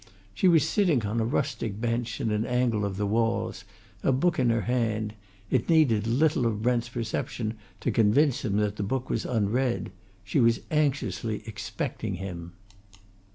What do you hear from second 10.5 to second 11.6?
anxiously